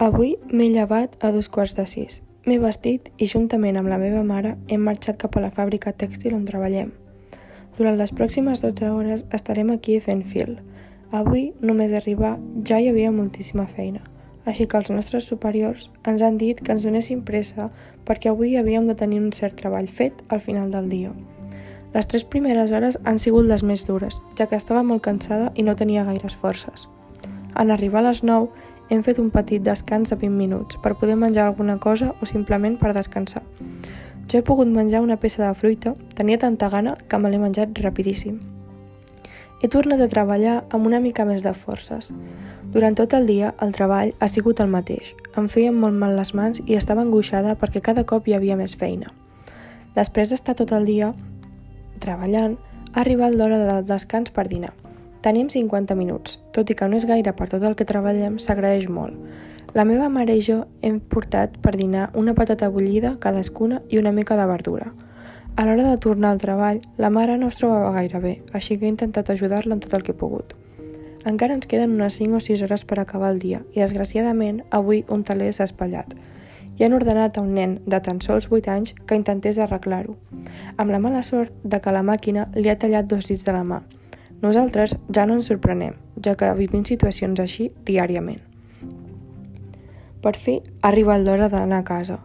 Avui 0.00 0.38
m'he 0.48 0.70
llevat 0.72 1.12
a 1.20 1.28
dos 1.28 1.50
quarts 1.52 1.74
de 1.76 1.84
sis. 1.84 2.22
M'he 2.46 2.54
vestit 2.60 3.10
i, 3.20 3.26
juntament 3.28 3.76
amb 3.76 3.90
la 3.92 3.98
meva 4.00 4.22
mare, 4.24 4.54
hem 4.72 4.86
marxat 4.88 5.18
cap 5.20 5.34
a 5.36 5.42
la 5.44 5.50
fàbrica 5.52 5.90
tèxtil 5.92 6.32
on 6.32 6.46
treballem. 6.48 6.94
Durant 7.76 7.98
les 8.00 8.14
pròximes 8.16 8.62
12 8.62 8.88
hores 8.94 9.26
estarem 9.36 9.68
aquí 9.74 9.98
fent 10.00 10.22
fil. 10.30 10.54
Avui, 11.12 11.42
només 11.60 11.92
arribar, 11.92 12.38
ja 12.64 12.78
hi 12.80 12.88
havia 12.88 13.10
moltíssima 13.12 13.66
feina. 13.74 14.00
Així 14.48 14.64
que 14.64 14.80
els 14.80 14.88
nostres 14.88 15.28
superiors 15.28 15.90
ens 16.08 16.24
han 16.24 16.40
dit 16.40 16.64
que 16.64 16.72
ens 16.72 16.88
donéssim 16.88 17.20
pressa 17.20 17.68
perquè 18.08 18.32
avui 18.32 18.56
havíem 18.56 18.88
de 18.88 18.96
tenir 18.96 19.20
un 19.20 19.36
cert 19.36 19.60
treball 19.60 19.92
fet 20.00 20.24
al 20.30 20.40
final 20.40 20.72
del 20.72 20.88
dia. 20.88 21.12
Les 21.92 22.08
tres 22.08 22.24
primeres 22.24 22.72
hores 22.72 22.96
han 23.04 23.20
sigut 23.20 23.44
les 23.52 23.60
més 23.60 23.84
dures, 23.84 24.16
ja 24.40 24.48
que 24.48 24.56
estava 24.56 24.80
molt 24.80 25.04
cansada 25.04 25.52
i 25.56 25.68
no 25.68 25.76
tenia 25.76 26.08
gaires 26.08 26.40
forces. 26.40 26.88
En 27.60 27.68
arribar 27.68 28.00
a 28.00 28.08
les 28.08 28.24
9 28.24 28.48
hem 28.90 29.02
fet 29.06 29.18
un 29.22 29.30
petit 29.30 29.62
descans 29.62 30.10
de 30.10 30.16
20 30.18 30.36
minuts 30.36 30.78
per 30.82 30.96
poder 30.98 31.16
menjar 31.16 31.46
alguna 31.46 31.78
cosa 31.78 32.12
o 32.20 32.26
simplement 32.26 32.76
per 32.78 32.92
descansar. 32.94 33.42
Jo 34.30 34.38
he 34.38 34.46
pogut 34.46 34.68
menjar 34.68 35.00
una 35.02 35.16
peça 35.16 35.42
de 35.42 35.54
fruita, 35.54 35.94
tenia 36.14 36.38
tanta 36.38 36.68
gana 36.68 36.96
que 37.08 37.18
me 37.18 37.30
l'he 37.30 37.38
menjat 37.38 37.78
rapidíssim. 37.82 38.40
He 39.62 39.68
tornat 39.68 40.00
a 40.00 40.08
treballar 40.08 40.60
amb 40.70 40.86
una 40.88 41.00
mica 41.00 41.24
més 41.28 41.42
de 41.44 41.52
forces. 41.54 42.10
Durant 42.74 42.96
tot 42.96 43.14
el 43.14 43.26
dia, 43.26 43.54
el 43.60 43.74
treball 43.76 44.14
ha 44.18 44.28
sigut 44.28 44.60
el 44.60 44.70
mateix. 44.72 45.14
Em 45.36 45.48
feien 45.52 45.76
molt 45.76 45.94
mal 45.94 46.16
les 46.16 46.32
mans 46.34 46.62
i 46.66 46.78
estava 46.78 47.02
angoixada 47.02 47.56
perquè 47.60 47.82
cada 47.84 48.06
cop 48.08 48.28
hi 48.28 48.34
havia 48.38 48.56
més 48.56 48.76
feina. 48.76 49.12
Després 49.94 50.30
d'estar 50.30 50.56
tot 50.56 50.72
el 50.72 50.86
dia 50.88 51.12
treballant, 52.00 52.56
ha 52.94 53.02
arribat 53.04 53.34
l'hora 53.34 53.58
del 53.60 53.86
descans 53.86 54.32
per 54.34 54.48
dinar. 54.48 54.72
Tenim 55.20 55.50
50 55.52 55.94
minuts, 56.00 56.38
tot 56.56 56.70
i 56.72 56.74
que 56.74 56.86
no 56.88 56.96
és 56.96 57.04
gaire 57.04 57.34
per 57.36 57.50
tot 57.52 57.64
el 57.68 57.74
que 57.76 57.84
treballem, 57.84 58.38
s'agraeix 58.40 58.86
molt. 58.88 59.18
La 59.76 59.84
meva 59.84 60.06
mare 60.08 60.32
i 60.32 60.40
jo 60.40 60.62
hem 60.80 60.96
portat 61.12 61.58
per 61.60 61.74
dinar 61.76 62.06
una 62.16 62.32
patata 62.38 62.70
bullida 62.72 63.10
cadascuna 63.20 63.82
i 63.92 64.00
una 64.00 64.14
mica 64.16 64.38
de 64.38 64.46
verdura. 64.48 64.88
A 65.56 65.66
l'hora 65.66 65.90
de 65.90 65.98
tornar 66.00 66.30
al 66.32 66.40
treball, 66.40 66.80
la 66.96 67.10
mare 67.12 67.36
no 67.36 67.50
es 67.52 67.60
trobava 67.60 67.92
gaire 67.98 68.22
bé, 68.24 68.34
així 68.56 68.78
que 68.78 68.88
he 68.88 68.94
intentat 68.94 69.28
ajudar-la 69.28 69.76
en 69.76 69.84
tot 69.84 69.98
el 69.98 70.06
que 70.08 70.16
he 70.16 70.20
pogut. 70.24 70.56
Encara 71.28 71.52
ens 71.52 71.68
queden 71.68 72.00
unes 72.00 72.16
5 72.16 72.40
o 72.40 72.42
6 72.48 72.64
hores 72.64 72.88
per 72.88 72.98
acabar 73.04 73.34
el 73.34 73.44
dia 73.44 73.60
i, 73.74 73.82
desgraciadament, 73.82 74.64
avui 74.70 75.04
un 75.12 75.28
taler 75.28 75.52
s'ha 75.52 75.68
espatllat 75.68 76.16
i 76.80 76.84
han 76.86 76.96
ordenat 76.96 77.36
a 77.36 77.44
un 77.44 77.52
nen 77.52 77.76
de 77.84 78.00
tan 78.00 78.24
sols 78.24 78.48
8 78.48 78.72
anys 78.72 78.96
que 79.04 79.20
intentés 79.20 79.60
arreglar-ho, 79.60 80.16
amb 80.78 80.96
la 80.96 80.98
mala 80.98 81.20
sort 81.22 81.52
de 81.62 81.76
que 81.84 81.92
la 81.92 82.00
màquina 82.00 82.48
li 82.56 82.72
ha 82.72 82.80
tallat 82.80 83.04
dos 83.04 83.28
dits 83.28 83.44
de 83.44 83.52
la 83.52 83.66
mà, 83.68 83.82
nosaltres 84.42 84.96
ja 85.14 85.26
no 85.26 85.36
ens 85.38 85.50
sorprenem, 85.50 85.94
ja 86.24 86.36
que 86.36 86.48
vivim 86.56 86.84
situacions 86.84 87.40
així 87.40 87.70
diàriament. 87.84 88.40
Per 90.20 90.36
fi 90.36 90.58
ha 90.60 90.88
arribat 90.90 91.22
l'hora 91.24 91.48
d'anar 91.48 91.80
a 91.80 91.88
casa. 91.88 92.18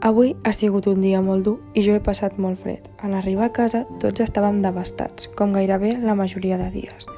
Avui 0.00 0.36
ha 0.44 0.52
sigut 0.52 0.86
un 0.86 1.00
dia 1.02 1.20
molt 1.20 1.42
dur 1.44 1.56
i 1.74 1.82
jo 1.82 1.96
he 1.96 2.02
passat 2.02 2.36
molt 2.38 2.60
fred. 2.62 2.84
En 3.02 3.14
arribar 3.18 3.48
a 3.48 3.52
casa 3.54 3.80
tots 3.98 4.22
estàvem 4.22 4.60
devastats, 4.62 5.26
com 5.34 5.52
gairebé 5.52 5.96
la 5.98 6.14
majoria 6.14 6.58
de 6.60 6.68
dies. 6.70 7.08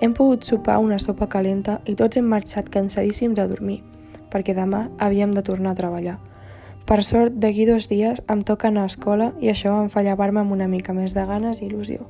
Hem 0.00 0.14
pogut 0.16 0.48
sopar 0.48 0.78
una 0.80 0.98
sopa 0.98 1.28
calenta 1.28 1.76
i 1.84 1.94
tots 1.94 2.16
hem 2.16 2.30
marxat 2.32 2.70
cansadíssims 2.72 3.38
a 3.38 3.46
dormir, 3.50 3.82
perquè 4.32 4.56
demà 4.56 4.86
havíem 4.98 5.36
de 5.36 5.44
tornar 5.44 5.76
a 5.76 5.80
treballar. 5.82 6.16
Per 6.88 7.02
sort, 7.04 7.36
d'aquí 7.36 7.68
dos 7.68 7.86
dies 7.88 8.24
em 8.32 8.40
toca 8.42 8.68
anar 8.72 8.88
a 8.88 8.90
escola 8.90 9.30
i 9.40 9.52
això 9.52 9.76
em 9.82 9.92
fa 9.92 10.02
llevar-me 10.02 10.40
amb 10.40 10.56
una 10.56 10.66
mica 10.72 10.96
més 10.96 11.12
de 11.14 11.26
ganes 11.28 11.60
i 11.60 11.68
il·lusió. 11.68 12.08